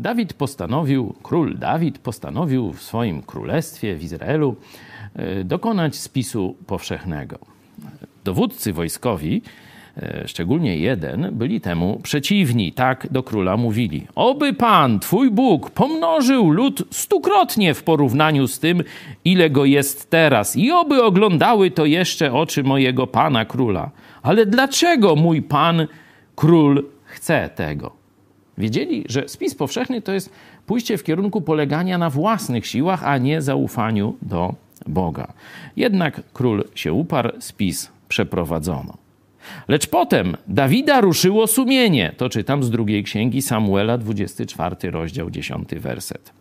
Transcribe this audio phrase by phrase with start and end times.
[0.00, 4.56] Dawid postanowił, król Dawid postanowił w swoim królestwie w Izraelu
[5.14, 7.38] e, dokonać spisu powszechnego.
[8.24, 9.42] Dowódcy wojskowi,
[9.96, 12.72] e, szczególnie jeden, byli temu przeciwni.
[12.72, 18.82] Tak do króla mówili: Oby pan, twój Bóg, pomnożył lud stukrotnie w porównaniu z tym,
[19.24, 23.90] ile go jest teraz, i oby oglądały to jeszcze oczy mojego pana króla.
[24.22, 25.86] Ale dlaczego mój pan
[26.34, 27.99] król chce tego?
[28.60, 30.30] Wiedzieli, że spis powszechny to jest
[30.66, 34.54] pójście w kierunku polegania na własnych siłach, a nie zaufaniu do
[34.86, 35.32] Boga.
[35.76, 38.96] Jednak król się uparł, spis przeprowadzono.
[39.68, 42.14] Lecz potem Dawida ruszyło sumienie.
[42.16, 46.32] To czytam z drugiej księgi Samuela, 24 rozdział, 10 werset.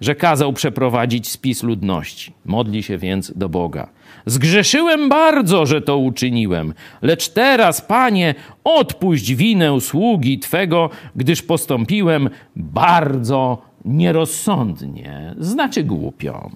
[0.00, 2.32] Że kazał przeprowadzić spis ludności.
[2.44, 3.88] Modli się więc do Boga.
[4.26, 13.62] Zgrzeszyłem bardzo, że to uczyniłem, lecz teraz, Panie, odpuść winę sługi Twego, gdyż postąpiłem bardzo
[13.84, 16.50] nierozsądnie, znaczy głupio.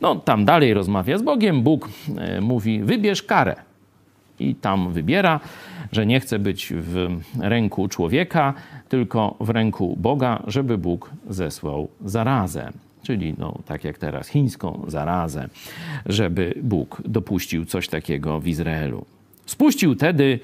[0.00, 1.62] No, tam dalej rozmawia z Bogiem.
[1.62, 3.56] Bóg e, mówi: wybierz karę.
[4.40, 5.40] I tam wybiera,
[5.92, 7.08] że nie chce być w
[7.40, 8.54] ręku człowieka,
[8.88, 12.72] tylko w ręku Boga, żeby Bóg zesłał zarazę
[13.06, 15.48] czyli no, tak jak teraz chińską zarazę,
[16.06, 19.04] żeby Bóg dopuścił coś takiego w Izraelu.
[19.46, 20.40] Spuścił tedy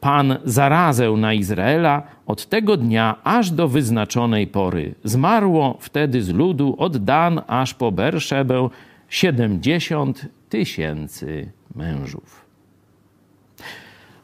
[0.00, 4.94] Pan zarazę na Izraela od tego dnia aż do wyznaczonej pory.
[5.04, 8.68] Zmarło wtedy z ludu od Dan aż po Berszebę
[9.08, 12.45] siedemdziesiąt tysięcy mężów.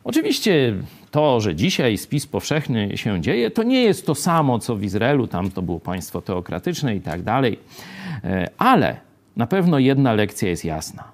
[0.04, 0.74] Oczywiście
[1.10, 5.26] to, że dzisiaj spis powszechny się dzieje, to nie jest to samo, co w Izraelu,
[5.26, 7.58] tam to było państwo teokratyczne i tak dalej.
[8.24, 8.96] E, ale
[9.36, 11.04] na pewno jedna lekcja jest jasna.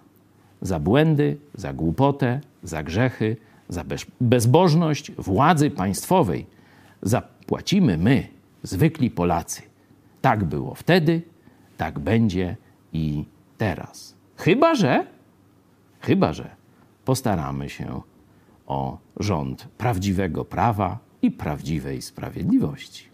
[0.61, 3.37] Za błędy, za głupotę, za grzechy,
[3.69, 3.85] za
[4.21, 6.47] bezbożność władzy państwowej
[7.03, 8.27] zapłacimy my,
[8.63, 9.63] zwykli Polacy.
[10.21, 11.23] Tak było wtedy,
[11.77, 12.57] tak będzie
[12.93, 13.25] i
[13.59, 14.15] teraz.
[14.37, 15.07] Chyba, że,
[16.01, 16.51] chyba, że
[17.05, 18.01] postaramy się
[18.69, 23.05] o rząd prawdziwego prawa i prawdziwej sprawiedliwości.